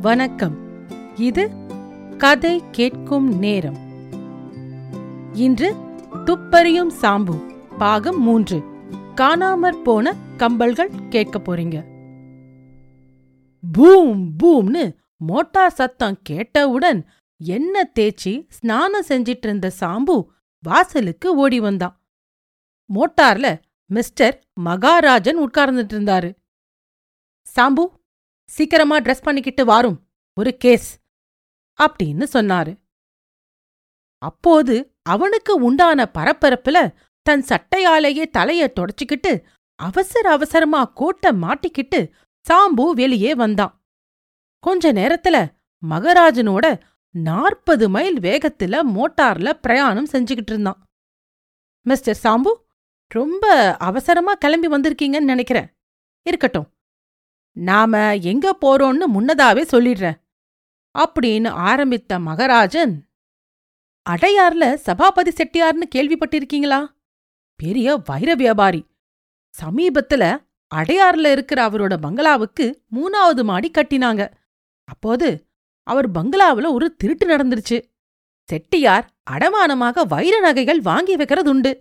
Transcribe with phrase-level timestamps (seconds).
[0.00, 0.56] வணக்கம்.
[1.16, 1.50] இது
[2.18, 3.76] கதை கேட்கும் நேரம்.
[5.32, 5.74] இன்று
[6.24, 8.62] துப்பறியும் சாம்பு பாகம் மூன்று.
[9.14, 11.84] காணாமற் போன கம்பல்கள் கேட்க போறீங்க.
[13.72, 17.08] பூம் பூம்னு மோட்டார் சத்தம் கேட்டவுடன்
[17.38, 20.24] என்ன தேய்ச்சி ஸ்நானம் செஞ்சிட்டு இருந்த சாம்பு
[20.62, 22.00] வாசலுக்கு ஓடி வந்தான்.
[22.94, 26.34] மோட்டார்ல மிஸ்டர் மகாராஜன் உட்கார்ந்துட்டு இருந்தாரு.
[27.56, 27.84] சாம்பு
[28.50, 30.08] சீக்கிரமா ட்ரெஸ் பண்ணிக்கிட்டு வாரும்.
[30.38, 30.98] ஒரு கேஸ்
[31.82, 32.78] அப்படின்னு சொன்னாரு.
[34.18, 39.42] அப்போது அவனுக்கு உண்டான பரபரப்புல தன் சட்டையாலேயே தலைய தொடச்சிக்கிட்டு
[39.74, 42.10] அவசர அவசரமா கோட்டை மாட்டிக்கிட்டு
[42.48, 43.84] சாம்பு வெளியே வந்தான்.
[44.58, 45.54] கொஞ்ச நேரத்துல
[45.90, 50.86] மகராஜனோட நாற்பது மைல் வேகத்துல மோட்டார்ல பிரயாணம் செஞ்சுக்கிட்டு இருந்தான்.
[51.82, 52.52] மிஸ்டர் சாம்பு
[53.06, 55.68] ரொம்ப அவசரமா கிளம்பி வந்திருக்கீங்கன்னு நினைக்கிறேன்.
[56.22, 56.75] இருக்கட்டும்.
[57.56, 60.18] நாம எங்க போறோம்னு முன்னதாவே சொல்லிடுறேன்
[60.98, 62.94] அப்படின்னு ஆரம்பித்த மகராஜன்
[64.10, 66.86] அடையார்ல சபாபதி செட்டியார்னு கேள்விப்பட்டிருக்கீங்களா?
[67.56, 68.86] பெரிய வைர வியாபாரி.
[69.62, 74.30] சமீபத்துல அடையார்ல இருக்கிற அவரோட பங்களாவுக்கு மூணாவது மாடி கட்டினாங்க.
[74.84, 75.46] அப்போது
[75.82, 77.78] அவர் பங்களாவுல ஒரு திருட்டு நடந்துருச்சு.
[78.44, 81.80] செட்டியார் அடமானமாக வைர நகைகள் வாங்கி வைக்கிறதுண்டு.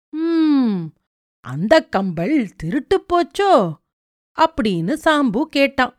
[0.10, 0.86] ம்
[1.40, 3.74] அந்த கம்பல் திருட்டு போச்சோ?
[4.38, 5.96] அப்படின்னு சாம்பு கேட்டான்.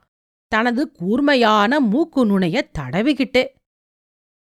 [0.49, 3.47] தனது கூர்மையான மூக்கு நுனைய தடவிக்கிட்டே.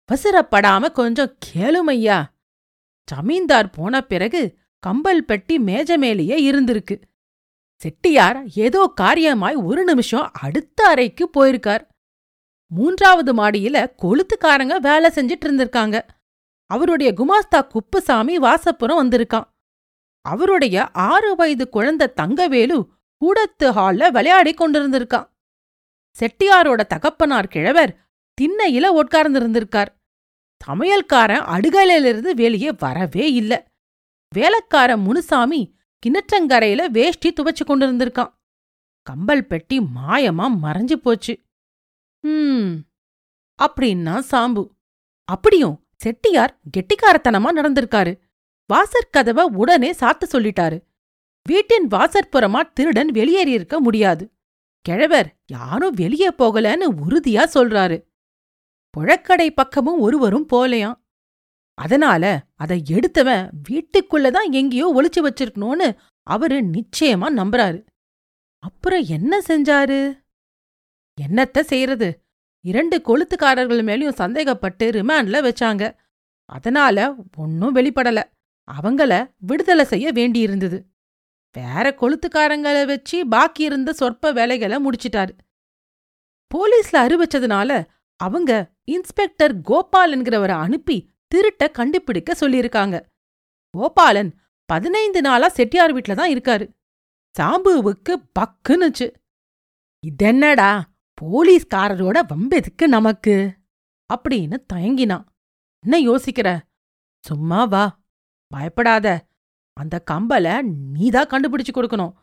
[0.10, 2.24] அவசரப்படாம கொஞ்சம் கேளுமையா
[3.04, 7.02] ஜமீன்தார் போன பிறகு கம்பல் பெட்டி மேஜ மேலேயே இருந்திருக்கு.
[7.80, 11.88] செட்டியார் ஏதோ காரியமாய் ஒரு நிமிஷம் அடுத்த அறைக்கு போயிருக்கார்.
[12.68, 16.02] மூன்றாவது மாடியில கொளுத்துக்காரங்க வேலை செஞ்சிட்டு இருந்திருக்காங்க.
[16.70, 19.50] அவருடைய குமாஸ்தா குப்புசாமி வாசப்புறம் வந்திருக்கான்.
[20.22, 25.30] அவருடைய ஆறு வயது குழந்தை தங்கவேலு கூடத்து ஹால்ல விளையாடி கொண்டிருந்திருக்கான்.
[26.20, 28.10] செட்டியாரோட தகப்பனார் கிழவர்
[28.42, 29.88] திண்ணையில உட்கார்ந்திருந்திருக்கார்.
[30.68, 33.72] சமையல்காரன் அடுகலையிலிருந்து வெளியே வரவே இல்ல.
[34.36, 35.76] வேலைக்கார முனுசாமி
[36.06, 38.34] கிணற்றங்கரையில வேஷ்டி துவச்சு கொண்டிருந்திருக்கான்.
[39.02, 41.40] கம்பல் பெட்டி மாயமா மறைஞ்சு போச்சு.
[42.20, 42.74] ம்
[43.64, 44.70] அப்படின்னா சாம்பு.
[45.24, 48.20] அப்படியும் செட்டியார் கெட்டிக்காரத்தனமா நடந்திருக்காரு.
[48.74, 50.84] வாசற்கதவ உடனே சாத்த சொல்லிட்டாரு.
[51.50, 54.34] வீட்டின் வாசற்புறமா திருடன் வெளியேறியிருக்க முடியாது.
[54.82, 57.98] கிழவர் யாரும் வெளியே போகலன்னு உறுதியா சொல்றாரு.
[58.98, 61.02] புழக்கடை பக்கமும் ஒருவரும் போலையாம்.
[61.74, 67.86] அதனால அதை எடுத்தவன் வீட்டுக்குள்ளதான் எங்கேயோ ஒளிச்சு வச்சிருக்கணும்னு அவரு நிச்சயமா நம்புறாரு.
[68.60, 70.24] அப்புறம் என்ன செஞ்சாரு?
[71.22, 72.24] என்னத்த செய்யறது
[72.62, 75.96] இரண்டு கொளுத்துக்காரர்கள் மேலயும் சந்தேகப்பட்டு ரிமாண்ட்ல வச்சாங்க.
[76.46, 78.24] அதனால ஒன்னும் வெளிப்படல.
[78.84, 80.82] அவங்கள விடுதலை செய்ய வேண்டியிருந்தது.
[81.54, 85.30] வேற கொளுத்துக்காரங்களை வச்சு பாக்கி இருந்த சொற்ப வேலைகளை முடிச்சிட்டாரு.
[86.56, 93.02] போலீஸ்ல அறிவிச்சதுனால அவங்க இன்ஸ்பெக்டர் கோபால் என்கிறவரை அனுப்பி திருட்ட கண்டுபிடிக்க சொல்லியிருக்காங்க.
[93.78, 94.32] கோபாலன்
[94.66, 96.70] பதினைந்து நாளா செட்டியார் வீட்ல தான் இருக்காரு.
[97.40, 99.14] சாம்புவுக்கு பக்குன்னுச்சு.
[100.08, 100.82] இதென்னடா?
[101.22, 103.54] போலீஸ்காரரோட வம்பெதுக்கு நமக்கு?
[104.14, 105.26] அப்படின்னு தயங்கினான்
[105.86, 106.60] என்ன யோசிக்கிற?
[107.26, 108.00] சும்மா வா.
[108.48, 109.28] பயப்படாத.
[109.74, 112.14] அந்த கம்பல நீதான் கண்டுபிடிச்சு கொடுக்கணும்.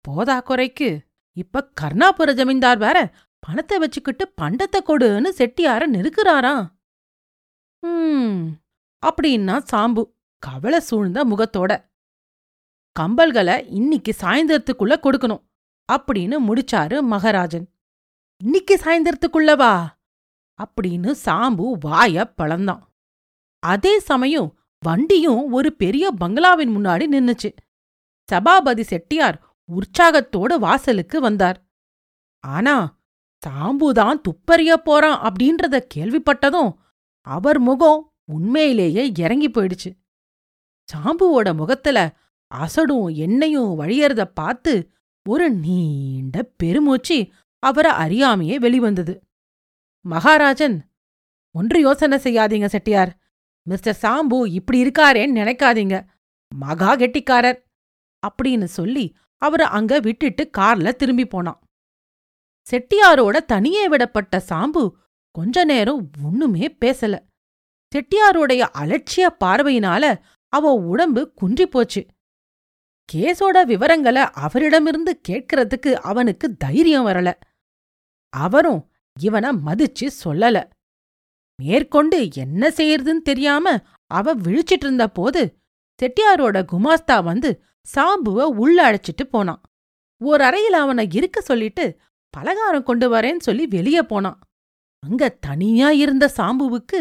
[0.00, 1.10] போதா குறைக்கு.
[1.36, 6.68] இப்ப கர்ணாபுர ஜமீன்தார் வேற பணத்தை வச்சுக்கிட்டு பண்டத்தை கொடுன்னு செட்டியார நெருக்குறாராம்.
[7.78, 8.48] ம்
[9.06, 10.14] அப்படின்னா சாம்பு.
[10.38, 11.90] கவலை சூழ்ந்த முகத்தோட.
[13.00, 15.44] கம்பல்களை இன்னிக்கு சாயந்தரத்துக்குள்ள கொடுக்கணும்.
[15.92, 17.71] அப்படின்னு முடிச்சாரு மகராஜன்.
[18.42, 19.86] இன்னிக்கு சாயந்தரத்துக்குள்ளவா?
[20.62, 22.92] அப்படின்னு சாம்பு வாய பழந்தான்.
[23.58, 27.56] அதே சமயம் வண்டியும் ஒரு பெரிய பங்களாவின் முன்னாடி நின்னுச்சு.
[28.30, 31.70] சபாபதி செட்டியார் உற்சாகத்தோட வாசலுக்கு வந்தார்.
[32.46, 32.98] ஆனா
[33.46, 36.74] சாம்புதான் துப்பறிய போறான் அப்படின்றத கேள்விப்பட்டதும்
[37.20, 39.98] அவர் முகம் உண்மையிலேயே இறங்கி போயிடுச்சு.
[40.92, 42.16] சாம்புவோட முகத்துல
[42.54, 44.90] அசடும் எண்ணெயும் வழியறத பார்த்து
[45.28, 49.22] ஒரு நீண்ட பெருமூச்சு அவர அறியாமையே வெளிவந்தது.
[50.00, 50.78] மகாராஜன்
[51.54, 53.18] ஒன்று யோசனை செய்யாதீங்க செட்டியார்.
[53.68, 56.04] மிஸ்டர் சாம்பு இப்படி இருக்காரேன்னு நினைக்காதீங்க.
[56.54, 57.58] மகா கெட்டிக்காரர்.
[58.26, 61.60] அப்படின்னு சொல்லி அவரை அங்க விட்டுட்டு கார்ல திரும்பி போனான்.
[62.70, 64.90] செட்டியாரோட தனியே விடப்பட்ட சாம்பு
[65.30, 67.14] கொஞ்ச நேரம் ஒண்ணுமே பேசல.
[67.92, 72.06] செட்டியாருடைய அலட்சிய பார்வையினால அவ உடம்பு குன்றி போச்சு.
[73.12, 77.32] கேஸோட விவரங்களை அவரிடமிருந்து கேட்கறதுக்கு அவனுக்கு தைரியம் வரல.
[78.32, 78.90] அவரும்
[79.20, 80.70] இவன மதிச்சு சொல்லல.
[81.62, 85.42] மேற்கொண்டு என்ன செய்யறதுன்னு தெரியாம அவ விழிச்சிட்டு இருந்த போது
[85.98, 87.62] செட்டியாரோட குமாஸ்தா வந்து
[87.94, 89.60] சாம்புவ உள்ள அழைச்சிட்டு போனான்.
[90.20, 92.00] ஒரு அறையில் அவனை இருக்க சொல்லிட்டு
[92.30, 94.38] பலகாரம் கொண்டு வரேன்னு சொல்லி வெளியே போனான்.
[94.98, 97.00] அங்க தனியா இருந்த சாம்புவுக்கு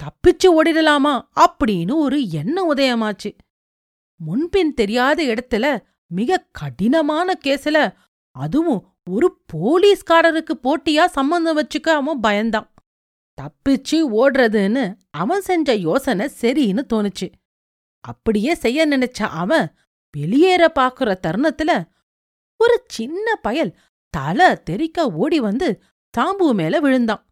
[0.00, 3.30] தப்பிச்சு ஓடிடலாமா அப்படின்னு ஒரு எண்ணம் உதயமாச்சு.
[4.20, 5.66] முன்பின் தெரியாத இடத்துல
[6.06, 7.78] மிக கடினமான கேஸ்ல
[8.30, 12.70] அதுவும் ஒரு போலீஸ்காரருக்கு போட்டியா சம்பந்தம் வச்சுக்க அவன் பயந்தான்.
[13.42, 17.32] தப்பிச்சு ஓடுறதுன்னு அவன் செஞ்ச யோசனை சரின்னு தோணுச்சு.
[18.00, 19.76] அப்படியே செய்ய நினைச்ச அவன்
[20.16, 21.88] வெளியேற பாக்குற தருணத்துல
[22.58, 23.78] ஒரு சின்ன பயல்
[24.10, 25.82] தலை தெறிக்க ஓடி வந்து
[26.18, 27.26] சாம்பு மேல விழுந்தான்.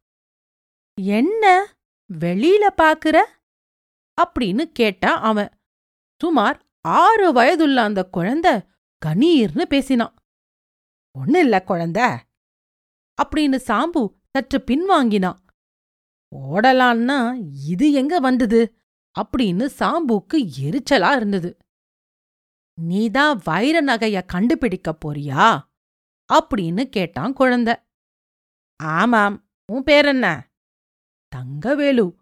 [1.01, 1.67] என்ன?
[2.19, 3.25] வெளியில பாக்குற?
[4.23, 5.49] அப்படின்னு கேட்டான் அவன்.
[6.21, 8.61] சுமார் ஆறு வயதுள்ள அந்த குழந்தை
[9.07, 10.15] கணீர்னு பேசினான்.
[11.19, 12.21] ஒண்ணு இல்ல குழந்த.
[13.23, 15.39] அப்படின்னு சாம்பு சற்று பின்வாங்கினான்
[16.37, 17.35] ஓடலான்னா
[17.69, 18.77] இது எங்க வந்தது?
[19.21, 21.57] அப்படின்னு சாம்புக்கு எரிச்சலா இருந்தது.
[22.81, 25.61] நீதான் வைர நகைய கண்டுபிடிக்க போறியா?
[26.35, 27.75] அப்படின்னு கேட்டான் குழந்தை.
[28.83, 30.53] ஆமாம் உன் பேர் என்ன?
[31.37, 32.17] தங்கவேலு.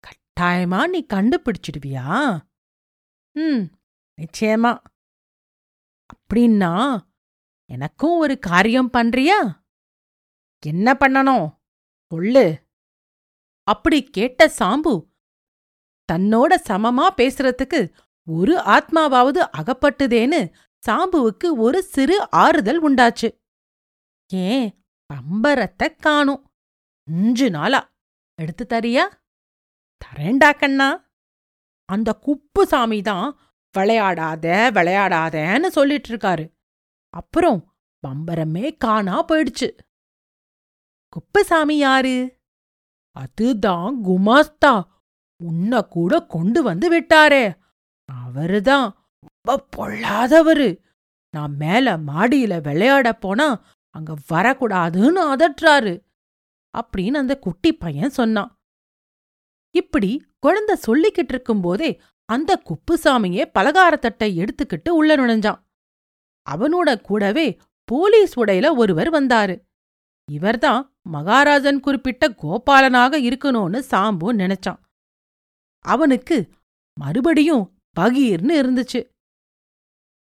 [0.00, 2.38] கட்டாயமா நீ கண்டுபிடிச்சிடுவியா?
[3.32, 3.64] ம்
[4.20, 4.84] நிச்சயமா.
[6.12, 7.00] அப்படின்னா
[7.72, 9.62] எனக்கும் ஒரு காரியம் பண்றியா?
[10.66, 11.56] என்ன பண்ணணும்?
[12.06, 12.68] சொல்லு.
[13.62, 15.06] அப்படி கேட்ட சாம்பு
[16.12, 17.94] தன்னோட சமமா பேசுறதுக்கு
[18.28, 20.52] ஒரு ஆத்மாவாவது அகப்பட்டுதேன்னு
[20.86, 23.40] சாம்புவுக்கு ஒரு சிறு ஆறுதல் உண்டாச்சு.
[24.32, 24.84] ஏன்?
[25.14, 26.52] பம்பரத்தை காணும்.
[27.06, 27.92] அஞ்சு நாளா.
[28.34, 29.08] எடுத்து தரியா?
[30.04, 31.10] தரேண்டா கண்ணா.
[31.84, 33.38] அந்த குப்பு சாமி தான்
[33.78, 36.59] விளையாடாத விளையாடாதேன்னு சொல்லிட்டு இருக்காரு.
[37.10, 37.74] அப்புறம்
[38.06, 39.78] பம்பரமே காணா போயிடுச்சு.
[41.08, 42.40] குப்பசாமி யாரு?
[43.10, 44.86] அதுதான் குமாஸ்தா.
[45.44, 47.58] உன்னை கூட கொண்டு வந்து விட்டாரே.
[48.12, 50.82] அவருதான் ரொம்ப பொல்லாதவரு.
[51.30, 56.04] நான் மேல மாடியில விளையாட போனா அங்க வரக்கூடாதுன்னு அதட்டுறாரு.
[56.78, 58.58] அப்படின்னு அந்த குட்டி பையன் சொன்னான்.
[59.76, 65.68] இப்படி குழந்தை சொல்லிக்கிட்டு இருக்கும்போதே அந்த குப்புசாமியே பலகாரத்தட்டை எடுத்துக்கிட்டு உள்ள நுழைஞ்சான்.
[66.46, 69.68] அவனோட கூடவே போலீஸ் உடையில ஒருவர் வந்தாரு.
[70.28, 74.80] இவர்தான் மகாராஜன் குறிப்பிட்ட கோபாலனாக இருக்கணும்னு சாம்பு நினைச்சான்.
[75.84, 76.48] அவனுக்கு
[77.00, 77.64] மறுபடியும்
[78.00, 79.00] பகீர்னு இருந்துச்சு.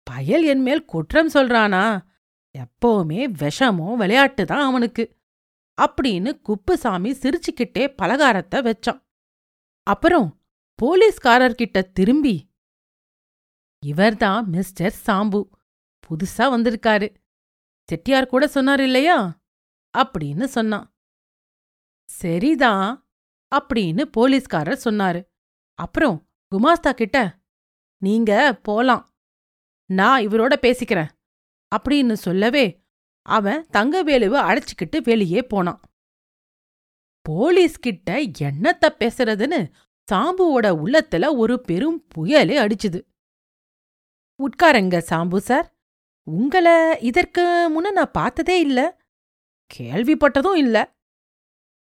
[0.02, 1.84] பயல் என் மேல் குற்றம் சொல்றானா?
[2.54, 5.04] எப்பவுமே விஷமோ விளையாட்டு தான் அவனுக்கு
[5.82, 9.00] அப்படின்னு குப்புசாமி சிரிச்சுக்கிட்டே பலகாரத்தை வச்சான்.
[9.86, 10.28] அப்புறம்
[10.78, 12.48] போலீஸ்காரர்கிட்ட திரும்பி
[13.86, 15.40] இவர்தான் மிஸ்டர் சாம்பு.
[16.06, 17.16] புதுசா வந்திருக்காரு.
[17.90, 19.40] செட்டியார் கூட சொன்னார் இல்லையா?
[19.98, 20.94] அப்படின்னு சொன்னான்.
[22.10, 23.08] சரிதான்
[23.56, 25.24] அப்படின்னு போலீஸ்காரர் சொன்னாரு.
[25.74, 27.38] அப்புறம் குமாஸ்தா கிட்ட
[28.02, 29.08] நீங்க போலாம்
[29.86, 31.10] நான் இவரோட பேசிக்கிறேன்
[31.76, 32.84] அப்படின்னு சொல்லவே
[33.22, 35.80] அவன் தங்கவேலுவை அழைச்சிக்கிட்டு வெளியே போனான்.
[37.20, 39.72] போலீஸ் கிட்ட என்னத்த பேசுறதுன்னு
[40.12, 43.00] சாம்புவோட உள்ளத்துல ஒரு பெரும் புயலே அடிச்சுது.
[44.42, 45.79] உட்காருங்க சாம்பு சார்
[46.26, 47.42] உங்களை இதற்கு
[47.74, 49.00] முன்ன நான் பார்த்ததே இல்ல.
[49.78, 50.96] கேள்விப்பட்டதும் இல்ல.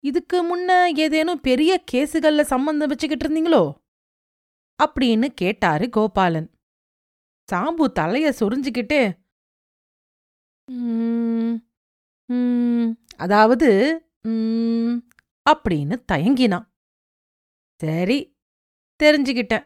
[0.03, 3.73] இதுக்கு முன்ன ஏதேனும் பெரிய கேஸுகள்ல சம்பந்தம் வச்சுக்கிட்டு இருந்தீங்களோ?
[4.83, 6.49] அப்படின்னு கேட்டாரு கோபாலன்.
[7.51, 9.17] சாம்பு தலைய சொரிஞ்சுக்கிட்டு
[10.67, 11.55] "ம்,
[12.25, 13.69] ம், அதாவது
[14.21, 14.97] ம்,"
[15.49, 16.65] அப்படின்னு தயங்கினான்.
[17.75, 18.37] சரி
[19.03, 19.65] தெரிஞ்சுக்கிட்டேன்.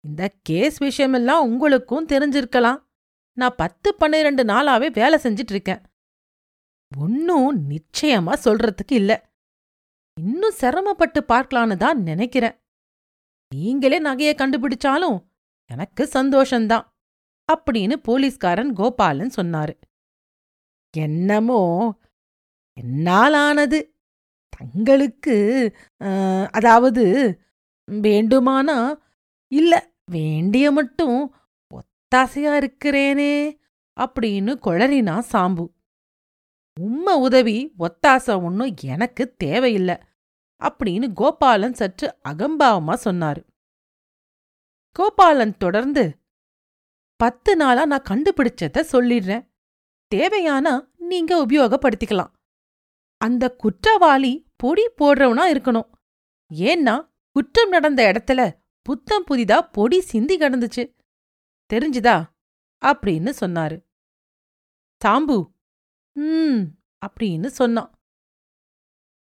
[0.00, 2.85] இந்த கேஸ் விஷயமெல்லாம் உங்களுக்கும் தெரிஞ்சிருக்கலாம்.
[3.38, 5.82] நான் பத்து பன்னிரண்டு நாளாவே வேலை செஞ்சிட்டு இருக்கேன்
[6.92, 9.12] ஒன்னும் நிச்சயமா சொல்றதுக்கு இல்ல.
[10.16, 12.56] இன்னும் சிரமப்பட்டு பார்க்கலான்னு தான் நினைக்கிறேன்.
[13.52, 15.18] நீங்களே நகைய கண்டுபிடிச்சாலும்
[15.70, 16.86] எனக்கு சந்தோஷந்தான்
[17.48, 19.74] அப்படின்னு போலீஸ்காரன் கோபாலன் சொன்னாரு.
[20.94, 21.62] என்னமோ
[22.76, 23.78] என்னால் ஆனது
[24.56, 25.36] தங்களுக்கு
[26.50, 27.04] அதாவது
[27.88, 28.78] வேண்டுமானா
[29.52, 29.74] இல்ல
[30.10, 31.18] வேண்டிய மட்டும்
[32.16, 33.58] ஒத்தாசையா இருக்கிறேனே
[34.00, 35.72] அப்படின்னு குழறினா சாம்பு.
[36.80, 40.02] உம்ம உதவி ஒத்தாசை ஒன்னும் எனக்கு தேவையில்ல
[40.64, 43.44] அப்படின்னு கோபாலன் சற்று அகம்பாவமா சொன்னாரு.
[44.92, 46.18] கோபாலன் தொடர்ந்து
[47.16, 49.50] பத்து நாளா நான் கண்டுபிடிச்சத சொல்லிடுறேன்.
[50.14, 52.30] தேவையானா நீங்க உபயோகப்படுத்திக்கலாம்.
[53.16, 55.90] அந்த குற்றவாளி பொடி போடுறவனா இருக்கணும்.
[56.54, 60.95] ஏன்னா குற்றம் நடந்த இடத்துல புத்தம் புதிதா பொடி சிந்தி கிடந்துச்சு.
[61.74, 62.30] தெரிஞ்சுதா?
[62.86, 63.84] அப்படின்னு சொன்னாரு.
[65.04, 65.52] சாம்பு
[66.12, 66.62] ம்
[67.06, 67.90] அப்படின்னு சொன்னான்.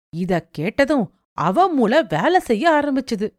[0.09, 3.37] இத கேட்டதும் அவ மூளை வேலை செய்ய ஆரம்பிச்சுது.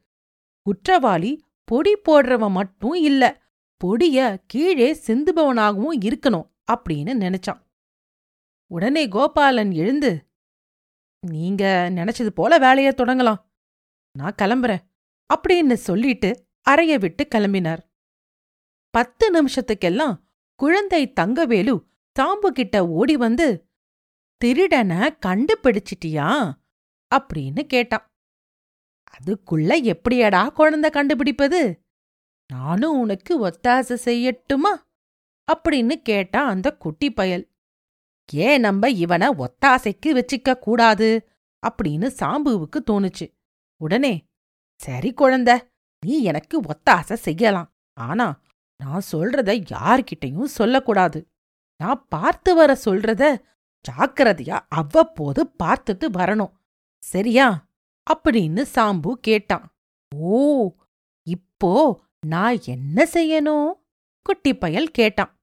[0.62, 3.42] குற்றவாளி பொடி போடுறவன் மட்டும் இல்ல
[3.84, 7.60] பொடிய கீழே சிந்துபவனாகவும் இருக்கணும் அப்படின்னு நினைச்சான்.
[8.66, 10.30] உடனே கோபாலன் எழுந்து
[11.26, 13.44] நீங்க நினைச்சது போல வேலைய தொடங்கலாம்.
[14.12, 14.84] நான் கிளம்புறேன்
[15.34, 17.85] அப்படின்னு சொல்லிட்டு அறைய விட்டு கிளம்பினார்.
[18.96, 20.20] பத்து நிமிஷத்துக்கெல்லாம்
[20.54, 21.84] குழந்தை தங்கவேலு
[22.20, 23.68] சாம்பு கிட்ட ஓடி வந்து
[24.44, 26.52] திருடன கண்டுபிடிச்சிட்டியா?
[27.14, 28.14] அப்படின்னு கேட்டான்.
[29.10, 31.86] அதுக்குள்ள எப்படியடா குழந்தை கண்டுபிடிப்பது?
[32.52, 34.88] நானும் உனக்கு ஒத்தாசை செய்யட்டுமா?
[35.52, 37.52] அப்படின்னு கேட்டா அந்த குட்டி பயல்.
[38.32, 41.28] ஏன் நம்ம இவனை ஒத்தாசைக்கு வச்சிக்க கூடாது?
[41.66, 43.38] அப்படின்னு சாம்புவுக்கு தோணுச்சு.
[43.76, 44.26] உடனே
[44.80, 45.68] சரி குழந்த
[46.06, 47.76] நீ எனக்கு ஒத்தாசை செய்யலாம்.
[47.92, 48.40] ஆனா
[48.76, 51.30] நான் சொல்றத யார்கிட்டயும் சொல்லக்கூடாது.
[51.76, 53.42] நான் பார்த்து வர சொல்றத
[53.90, 56.52] ஜாக்கிரதையா அவ்வப்போது பார்த்துட்டு வரணும்.
[57.02, 57.68] சரியா?
[58.14, 59.76] அப்படின்னு சாம்பு கேட்டான்.
[60.16, 60.72] ஓ
[61.22, 63.72] இப்போ நான் என்ன செய்யணும்?
[64.22, 65.40] குட்டி பயல் கேட்டான்.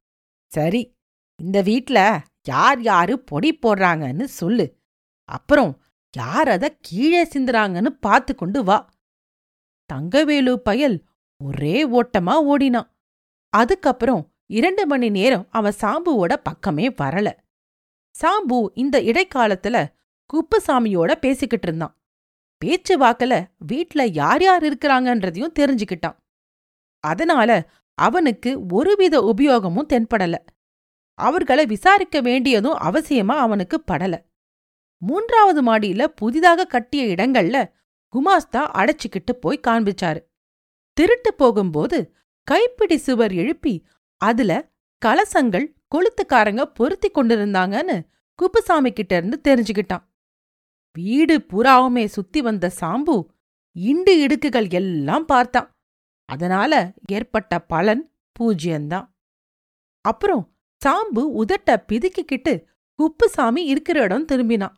[0.51, 0.95] சரி
[1.35, 4.79] இந்த வீட்ல யார் யாரு பொடி போடுறாங்கன்னு சொல்லு.
[5.23, 5.81] அப்புறம்
[6.17, 8.89] யார் அத கீழே சிந்துறாங்கன்னு பார்த்து கொண்டு வா.
[9.93, 11.05] தங்கவேலு பயல்
[11.37, 12.92] ஒரே ஓட்டமா ஓடினான்.
[13.53, 17.31] அதுக்கப்புறம் இரண்டு மணி நேரம் அவன் சாம்புவோட பக்கமே வரல.
[18.15, 19.85] சாம்பு இந்த இடைக்காலத்துல
[20.29, 22.01] குப்புசாமியோட பேசிக்கிட்டு இருந்தான்.
[22.57, 26.17] பேச்சு வாக்கல வீட்ல யார் யார் இருக்கிறாங்கன்றதையும் தெரிஞ்சுக்கிட்டான்.
[26.99, 30.35] அதனால அவனுக்கு ஒருவித உபயோகமும் தென்படல.
[31.13, 34.25] அவர்களை விசாரிக்க வேண்டியதும் அவசியமா அவனுக்கு படல.
[34.97, 37.71] மூன்றாவது மாடியில புதிதாக கட்டிய இடங்கள்ல
[38.13, 40.21] குமாஸ்தா அடைச்சிக்கிட்டு போய் காண்பிச்சாரு.
[40.93, 42.15] திருட்டு போகும்போது
[42.47, 43.73] கைப்பிடி சுவர் எழுப்பி
[44.21, 44.51] அதுல
[45.01, 47.97] கலசங்கள் கொளுத்துக்காரங்க பொருத்தி கொண்டிருந்தாங்கன்னு
[48.39, 50.03] குப்புசாமி கிட்ட இருந்து தெரிஞ்சுக்கிட்டான்.
[50.95, 53.15] வீடு புறாவுமே சுத்தி வந்த சாம்பு
[53.75, 55.69] இண்டு இடுக்குகள் எல்லாம் பார்த்தான்.
[56.29, 58.03] அதனால ஏற்பட்ட பலன்
[58.35, 59.07] பூஜ்யந்தான்
[60.05, 60.43] அப்புறம்
[60.81, 62.53] சாம்பு உதட்ட பிதுக்கிக்கிட்டு
[62.99, 64.75] குப்புசாமி இருக்கிற இடம் திரும்பினான்.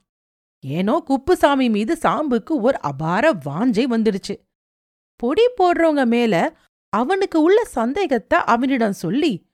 [0.64, 4.36] ஏனோ குப்புசாமி மீது சாம்புக்கு ஒரு அபார வாஞ்சை வந்துடுச்சு.
[5.20, 6.36] பொடி போடுறவங்க மேல
[6.96, 9.50] அவனுக்கு உள்ள சந்தேகத்தை அவனிடம் சொல்லி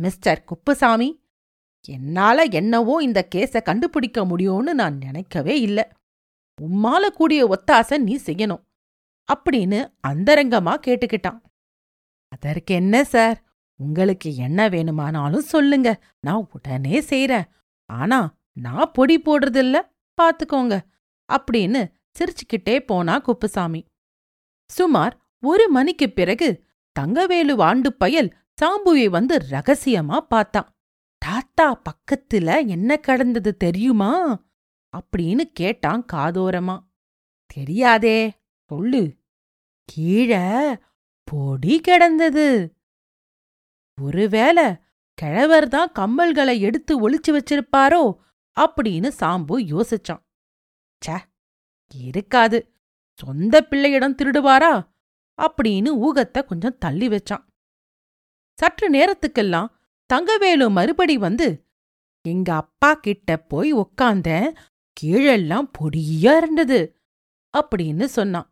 [0.00, 1.26] மிஸ்டர் குப்புசாமி
[1.88, 5.92] என்னால என்னவோ இந்த கேஸ கண்டுபிடிக்க முடியும்னு நான் நினைக்கவே இல்ல.
[6.62, 8.64] உம்மால கூடிய ஒத்தாசை நீ செய்யணும்
[9.34, 11.40] அப்படின்னு அந்தரங்கமா கேட்டுக்கிட்டான்.
[12.28, 13.44] அதற்கு என்ன சார்?
[13.76, 16.04] உங்களுக்கு என்ன வேணுமானாலும் சொல்லுங்க.
[16.20, 17.44] நான் உடனே செய்றேன்.
[17.86, 19.80] ஆனா நான் பொடி போடுறதில்ல.
[20.22, 20.80] பாத்துக்கோங்க
[21.32, 23.84] அப்படின்னு சிரிச்சுக்கிட்டே போனா குப்புசாமி.
[24.72, 26.66] சுமார் ஒரு மணிக்குப் பிறகு
[27.00, 30.76] தங்கவேலு வாண்டு பயல் சாம்புவை வந்து ரகசியமா பார்த்தான்
[31.18, 34.44] தாத்தா பக்கத்துல என்ன கடந்தது தெரியுமா?
[34.96, 36.84] அப்படின்னு கேட்டான் காதோரமா.
[37.46, 38.32] தெரியாதே
[38.64, 39.16] சொல்லு.
[39.84, 40.76] கீழே
[41.24, 42.76] பொடி கிடந்தது.
[44.02, 44.64] ஒருவேளை
[45.14, 48.14] கிழவர் தான் கம்மல்களை எடுத்து ஒளிச்சு வச்சிருப்பாரோ?
[48.60, 50.24] அப்படின்னு சாம்பு யோசிச்சான்.
[51.06, 51.18] ச
[51.94, 52.74] இருக்காது.
[53.12, 54.88] சொந்த பிள்ளையிடம் திருடுவாரா?
[55.38, 57.44] அப்படின்னு ஊகத்தை கொஞ்சம் தள்ளி வச்சான்.
[58.58, 59.72] சற்று நேரத்துக்கெல்லாம்
[60.10, 61.48] தங்கவேலு மறுபடி வந்து
[62.24, 64.48] எங்க அப்பா கிட்ட போய் உக்காந்தேன்
[64.96, 66.80] கீழெல்லாம் பொடியா இருந்தது
[67.54, 68.48] அப்படின்னு சொன்னான்.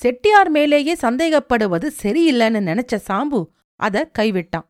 [0.00, 3.40] செட்டியார் மேலேயே சந்தேகப்படுவது சரியில்லைன்னு நினைச்ச சாம்பு
[3.80, 4.66] அத கைவிட்டான்.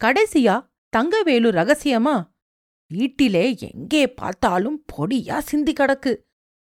[0.00, 0.54] கடைசியா
[0.96, 2.16] தங்கவேலு ரகசியமா
[2.90, 6.12] வீட்டிலே எங்கே பார்த்தாலும் பொடியா சிந்தி கிடக்கு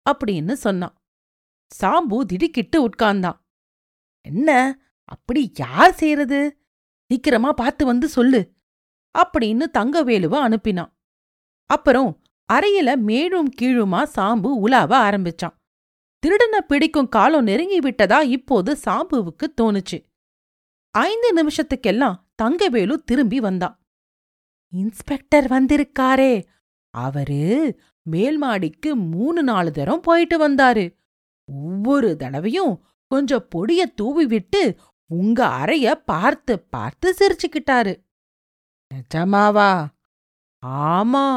[0.06, 0.96] அப்படின்னு சொன்னான்.
[1.72, 3.40] சாம்பு திடுக்கிட்டு உட்கார்ந்தான்.
[4.26, 4.80] என்ன?
[5.04, 6.60] அப்படி யார் செய்யறது
[7.08, 8.54] சீக்கிரமா பார்த்து வந்து சொல்லு
[9.18, 10.92] அப்படின்னு தங்கவேலுவ அனுப்பினான்.
[11.66, 12.22] அப்புறம்
[12.54, 15.56] அறையில மேலும் கீழுமா சாம்பு உலாவ ஆரம்பிச்சான்.
[16.20, 20.06] திருடனை பிடிக்கும் காலம் நெருங்கி விட்டதா இப்போது சாம்புவுக்கு தோணுச்சு.
[20.92, 23.80] ஐந்து நிமிஷத்துக்கெல்லாம் தங்கவேலு திரும்பி வந்தான்.
[24.74, 26.46] இன்ஸ்பெக்டர் வந்திருக்காரே.
[26.90, 27.80] அவரு
[28.12, 30.86] மேல்மாடிக்கு மூணு நாலு தரம் போயிட்டு வந்தாரு.
[31.46, 34.62] ஒவ்வொரு தடவையும் கொஞ்சம் பொடிய தூவி விட்டு
[35.10, 37.94] உங்க அறைய பார்த்து பார்த்து சிரிச்சுக்கிட்டாரு.
[38.92, 39.72] நிஜமாவா?
[40.92, 41.28] ஆமா.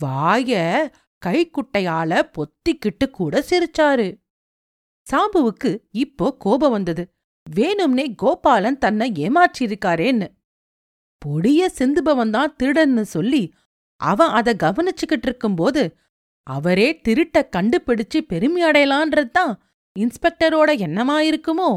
[0.00, 0.52] வாய
[1.22, 4.08] கைக்குட்டையால பொத்திக்கிட்டு கூட சிரிச்சாரு.
[5.06, 7.04] சாம்புவுக்கு இப்போ கோபம் வந்தது.
[7.46, 10.28] வேணும்னே கோபாலன் தன்னை ஏமாற்றியிருக்காரேன்னு.
[11.22, 13.42] பொடிய சிந்துபவன் தான் திருடன்னு சொல்லி
[14.00, 15.82] அவன் அத கவனிச்சுக்கிட்டு இருக்கும்போது
[16.46, 18.62] அவரே திருட்ட கண்டுபிடிச்சு பெருமை
[19.32, 19.52] தான்
[19.98, 21.70] இன்ஸ்பெக்டரோட என்னமா இருக்குமோ?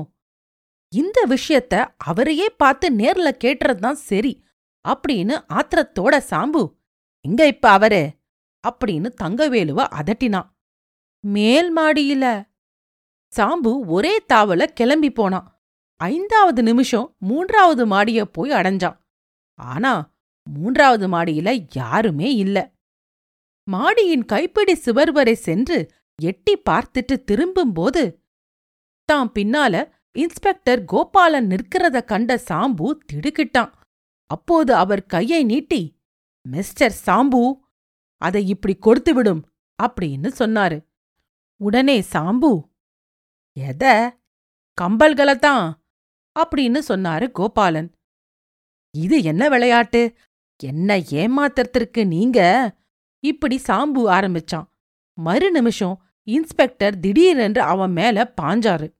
[0.93, 4.43] இந்த விஷயத்த அவரையே பார்த்து நேர்ல கேட்டுறதுதான் சரி
[4.85, 6.63] அப்படின்னு ஆத்திரத்தோட சாம்பு.
[7.25, 8.03] எங்க இப்ப அவரு?
[8.67, 10.49] அப்படின்னு தங்கவேலுவ அதட்டினான்
[11.23, 12.25] மேல் மாடியில.
[13.33, 15.47] சாம்பு ஒரே தாவல கிளம்பி போனான்
[16.01, 18.97] ஐந்தாவது நிமிஷம் மூன்றாவது மாடிய போய் அடைஞ்சான்
[19.59, 22.57] ஆனா மூன்றாவது மாடியில யாருமே இல்ல.
[23.67, 25.77] மாடியின் கைப்பிடி சுவர் வரை சென்று
[26.21, 28.23] எட்டி பார்த்துட்டு திரும்பும்போது
[29.03, 33.71] தாம் பின்னால இன்ஸ்பெக்டர் கோபாலன் நிற்கிறத கண்ட சாம்பு திடுக்கிட்டான்.
[34.25, 36.01] அப்போது அவர் கையை நீட்டி
[36.41, 37.53] மிஸ்டர் சாம்பு
[38.17, 39.53] அதை இப்படி கொடுத்து விடும்
[39.83, 40.85] அப்படின்னு சொன்னாரு.
[41.55, 42.69] உடனே சாம்பு
[43.53, 43.83] எத?
[44.81, 45.73] கம்பல்களைத்தான்
[46.39, 47.91] அப்படின்னு சொன்னாரு கோபாலன்.
[48.91, 50.17] இது என்ன விளையாட்டு?
[50.63, 52.39] என்ன ஏமாத்துறதுக்கு நீங்க?
[53.19, 54.67] இப்படி சாம்பு ஆரம்பிச்சான்.
[55.13, 58.93] மறு நிமிஷம் இன்ஸ்பெக்டர் திடீரென்று அவன் மேல பாஞ்சாரு.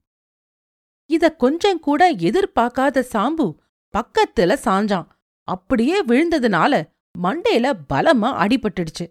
[1.09, 3.55] இத கொஞ்சம் கூட எதிர்பார்க்காத சாம்பு
[3.93, 5.07] பக்கத்துல சாஞ்சான்.
[5.43, 6.89] அப்படியே விழுந்ததுனால
[7.23, 9.05] மண்டையில பலமா அடிபட்டுடுச்சு.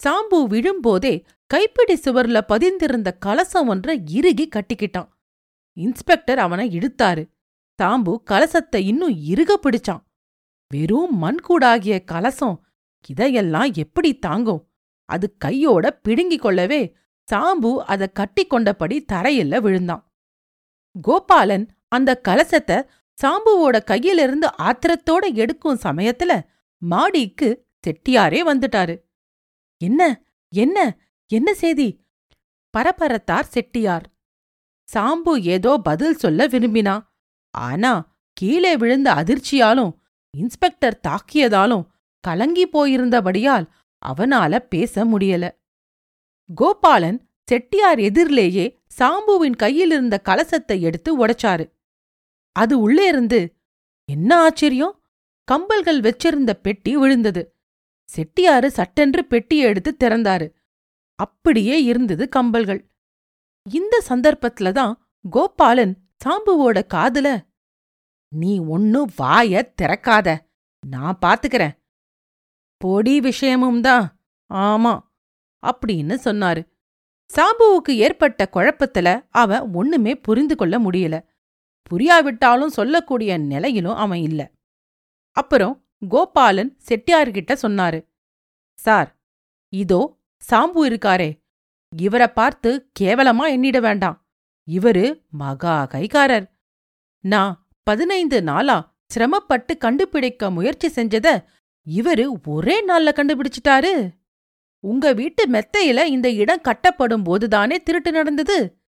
[0.00, 5.08] சாம்பு விழும்போதே கைப்பிடி சுவர்ல பதிந்திருந்த கலசம் ஒன்றை இறுகி கட்டிக்கிட்டான்.
[5.72, 7.30] இன்ஸ்பெக்டர் அவனை இழுத்தாரு.
[7.82, 10.04] சாம்பு கலசத்தை இன்னும் இறுக பிடிச்சான்.
[10.68, 12.58] வெறும் மண்கூடாகிய கலசம்
[13.06, 14.68] இதையெல்லாம் எப்படி தாங்கும்?
[15.04, 16.96] அது கையோட பிடுங்கிக் கொள்ளவே
[17.28, 20.02] சாம்பு அதை கட்டி கொண்டபடி தரையில விழுந்தான்.
[21.04, 22.78] கோபாலன் அந்த கலசத்தை
[23.18, 26.32] சாம்புவோட கையிலிருந்து ஆத்திரத்தோட எடுக்கும் சமயத்துல
[26.82, 27.48] மாடிக்கு
[27.84, 28.94] செட்டியாரே வந்துட்டாரு.
[29.80, 30.02] என்ன
[30.52, 30.78] என்ன
[31.30, 31.88] என்ன செய்தி
[32.70, 34.06] பரபரத்தார் செட்டியார்.
[34.88, 36.94] சாம்பு ஏதோ பதில் சொல்ல விரும்பினா
[37.54, 37.92] ஆனா
[38.32, 39.92] கீழே விழுந்த அதிர்ச்சியாலும்
[40.30, 41.86] இன்ஸ்பெக்டர் தாக்கியதாலும்
[42.24, 43.66] கலங்கி போயிருந்தபடியால்
[44.02, 45.44] அவனால பேச முடியல.
[46.54, 51.72] கோபாலன் செட்டியார் எதிரிலேயே சாம்புவின் கையிலிருந்த கலசத்தை எடுத்து உடைச்சாரு.
[52.52, 53.56] அது உள்ளே இருந்து
[54.04, 55.04] என்ன ஆச்சரியம்?
[55.52, 57.56] கம்பல்கள் வச்சிருந்த பெட்டி விழுந்தது.
[58.16, 60.52] செட்டியாரு சட்டென்று பெட்டியை எடுத்து திறந்தாரு.
[61.14, 62.88] அப்படியே இருந்தது கம்பல்கள்.
[63.70, 67.40] இந்த சந்தர்ப்பத்துல தான் கோபாலன் சாம்புவோட காதுல
[68.28, 70.38] நீ ஒன்னும் வாய திறக்காத.
[70.86, 71.76] நான் பாத்துக்கறேன்.
[72.76, 74.18] பொடி விஷயமும் தான்.
[74.54, 75.05] ஆமா
[75.66, 76.68] அப்படின்னு சொன்னாரு.
[77.34, 81.24] சாம்புவுக்கு ஏற்பட்ட குழப்பத்துல அவன் ஒண்ணுமே புரிந்து கொள்ள முடியல.
[81.90, 84.50] புரியாவிட்டாலும் சொல்லக்கூடிய நிலையிலும் அவன் இல்ல.
[85.30, 88.06] அப்புறம் கோபாலன் செட்டியார்கிட்ட சொன்னாரு.
[88.74, 89.20] சார்
[89.68, 90.18] இதோ
[90.50, 91.44] சாம்பு இருக்காரே.
[91.96, 94.26] இவரை பார்த்து கேவலமா எண்ணிட வேண்டாம்.
[94.70, 96.50] இவரு மகா கைகாரர்.
[97.20, 101.44] நான் பதினைந்து நாளா சிரமப்பட்டு கண்டுபிடிக்க முயற்சி செஞ்சத
[101.90, 104.10] இவரு ஒரே நாள்ல கண்டுபிடிச்சிட்டாரு.
[104.80, 108.80] உங்க வீட்டு மெத்தையில இந்த இடம் கட்டப்படும் போதுதானே திருட்டு நடந்தது?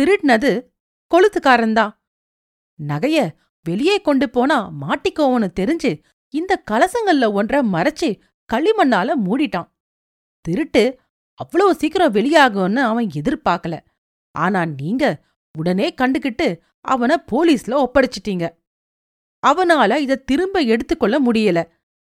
[0.00, 0.70] திருட்னது
[1.10, 1.92] கொளுத்துக்காரன்தான்
[2.82, 3.30] நகைய
[3.62, 8.20] வெளியே கொண்டு போனா மாட்டிக்கோவனு தெரிஞ்சு இந்த கலசங்கள்ல ஒன்ற மறைச்சு
[8.52, 9.70] களிமண்ணால மூடிட்டான்.
[10.40, 11.00] திருட்டு
[11.34, 13.80] அவ்வளவு சீக்கிரம் வெளியாகும்னு அவன் எதிர்பார்க்கல.
[14.30, 15.24] ஆனா நீங்க
[15.58, 18.44] உடனே கண்டுகிட்டு அவன போலீஸ்ல ஒப்படைச்சிட்டீங்க.
[19.46, 21.68] அவனால இத திரும்ப எடுத்துக்கொள்ள முடியல.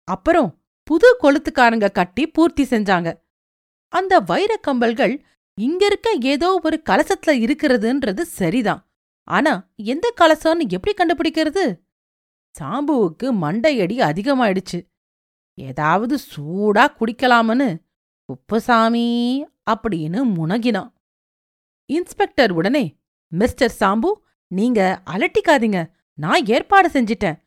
[0.04, 3.10] அப்புறம் புது கொளுத்துக்காரங்க கட்டி பூர்த்தி செஞ்சாங்க.
[3.94, 5.14] அந்த வைரக் கம்பல்கள்
[5.62, 8.82] இங்க இருக்க ஏதோ ஒரு கலசத்துல இருக்கிறதுன்றது சரிதான்.
[9.24, 11.64] ஆனா எந்த கலசம்னு எப்படி கண்டுபிடிக்கிறது?
[12.60, 14.80] சாம்புவுக்கு மண்டையடி அதிகமாயிடுச்சு.
[15.54, 17.70] ஏதாவது சூடா குடிக்கலாமனு
[18.26, 19.08] குப்புசாமி
[19.72, 20.92] அப்படின்னு முனகினான்.
[21.86, 22.84] இன்ஸ்பெக்டர் உடனே
[23.28, 24.12] மிஸ்டர் சாம்பு
[24.48, 25.80] நீங்க அலட்டிக்காதீங்க.
[26.14, 27.40] நான் ஏற்பாடு செஞ்சிட்டேன்.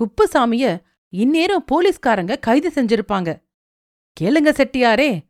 [0.00, 0.82] குப்புசாமிய
[1.14, 3.42] இந்நேரம் போலீஸ்காரங்க கைது செஞ்சிருப்பாங்க.
[4.20, 5.26] கேளுங்க செட்டியாரே.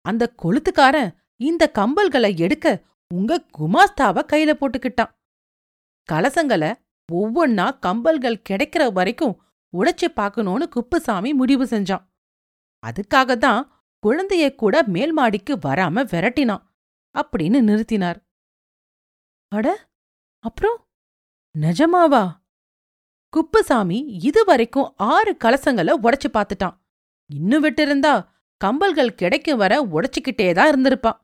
[0.00, 5.18] அந்த கொளுத்துக்காரன் இந்த கம்பல்களை எடுக்க உங்க குமாஸ்தாவ கையில போட்டுக்கிட்டான்.
[6.12, 6.74] கலசங்களை
[7.12, 9.42] ஒவ்வொன்னா கம்பல்கள் கிடைக்கிற வரைக்கும்
[9.76, 12.04] உடைச்சு பார்க்கணும்னு குப்புசாமி முடிவு செஞ்சான்.
[12.86, 16.62] அதுக்காக தான் குழந்தைய கூட மேல் மாடிக்கு வராம விரட்டினான்
[17.18, 18.18] அப்படின்னு நிறுத்தினார்.
[19.48, 19.88] அட
[20.38, 20.88] அப்புறம்?
[21.58, 22.39] நிஜமாவா?
[23.32, 26.76] குப்புசாமி இதுவரைக்கும் ஆறு கலசங்களை உடைச்சு பார்த்துட்டான்.
[27.26, 28.26] இன்னும் விட்டிருந்தா
[28.64, 31.18] கம்பல்கள் கிடைக்கும் வர உடைச்சுக்கிட்டே தான் இருந்திருப்பான்.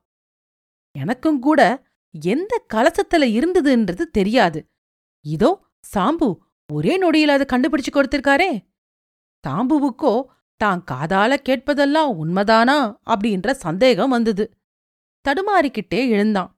[0.91, 4.69] எனக்கும் கூட எந்த கலசத்துல இருந்ததுன்றது தெரியாது.
[5.21, 5.51] இதோ
[5.95, 6.39] சாம்பு
[6.73, 8.67] ஒரே நொடியில் அதை கண்டுபிடிச்சு கொடுத்திருக்காரே.
[9.45, 10.25] சாம்புவுக்கோ
[10.57, 14.45] தான் காதால கேட்பதெல்லாம் உண்மைதானா அப்படின்ற சந்தேகம் வந்தது.
[15.25, 16.51] தடுமாறிக்கிட்டே எழுந்தான்.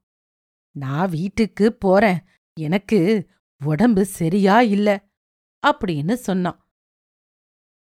[0.77, 2.19] நான் வீட்டுக்கு போறேன்.
[2.57, 3.29] எனக்கு
[3.61, 5.08] உடம்பு சரியா இல்ல.
[5.67, 6.71] அப்படின்னு சொன்னான்.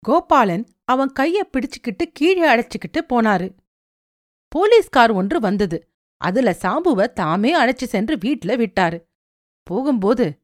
[0.08, 3.56] கோபாலன் அவன் கைய பிடிச்சுக்கிட்டு கீழே அழைச்சுக்கிட்டு போனாரு.
[4.48, 5.92] போலீஸ்கார் ஒன்று வந்தது.
[6.18, 9.06] அதுல சாம்புவ தாமே அழைச்சு சென்று வீட்ல விட்டாரு.
[9.64, 10.44] போகும்போது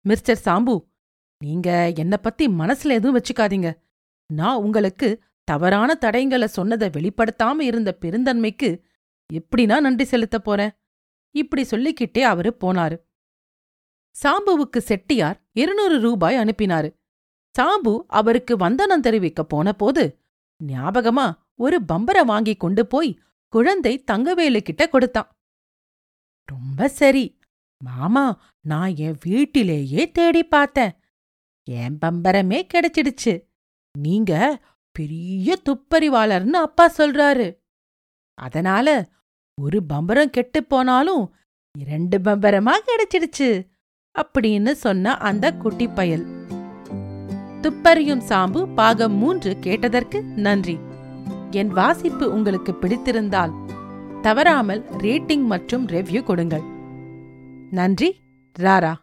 [0.00, 0.90] மிஸ்டர் சாம்பு
[1.38, 3.78] நீங்க என்ன பத்தி மனசுல எதுவும் வச்சுக்காதீங்க.
[4.26, 8.82] நான் உங்களுக்கு தவறான தடயங்களை சொன்னதை வெளிப்படுத்தாம இருந்த பெருந்தன்மைக்கு
[9.32, 10.70] எப்படினா நன்றி செலுத்தப் போறேன்?
[11.30, 12.96] இப்படி சொல்லிக்கிட்டே அவரு போனாரு.
[14.22, 16.94] சாம்புவுக்கு செட்டியார் இருநூறு ரூபாய் அனுப்பினாரு.
[17.58, 20.18] சாம்பு அவருக்கு வந்தனம் தெரிவிக்க போன போது
[20.66, 25.36] ஞாபகமா ஒரு பம்பரை வாங்கி கொண்டு போய் குழந்தை தங்கவேலு கிட்ட கொடுத்தான்.
[26.44, 27.38] ரொம்ப சரி.
[27.84, 30.92] மாமா நான் என் வீட்டிலேயே தேடி பார்த்தேன்.
[31.64, 33.46] என் பம்பரமே கிடைச்சிடுச்சு.
[33.98, 34.62] நீங்க
[34.92, 37.58] பெரிய துப்பறிவாளர்னு அப்பா சொல்றாரு.
[38.34, 39.10] அதனால
[39.60, 41.34] ஒரு பம்பரம் கெட்டுப் போனாலும்
[41.78, 43.71] இரண்டு பம்பரமா கிடைச்சிடுச்சு.
[44.20, 46.26] அப்படின்னு சொன்ன அந்த குட்டி பயல்.
[47.62, 50.78] துப்பறியும் சாம்பு பாகம் மூன்று கேட்டதற்கு நன்றி.
[51.50, 53.52] என் வாசிப்பு உங்களுக்கு பிடித்திருந்தால்
[54.22, 56.62] தவறாமல் ரேட்டிங் மற்றும் ரெவ்யூ கொடுங்கள்.
[57.70, 58.20] நன்றி
[58.58, 58.94] ராரா.